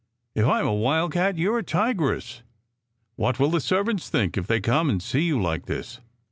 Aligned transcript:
"If 0.33 0.47
I 0.47 0.61
m 0.61 0.65
a 0.65 0.73
wild 0.73 1.11
cat, 1.13 1.37
you 1.37 1.53
re 1.53 1.59
a 1.59 1.63
tigress. 1.63 2.41
What 3.17 3.39
will 3.39 3.51
the 3.51 3.61
servants 3.61 4.09
think 4.09 4.35
if 4.35 4.47
they 4.47 4.59
come 4.59 4.89
and 4.89 4.99
see 4.99 5.21
you 5.21 5.39
like 5.39 5.67
this?" 5.67 5.99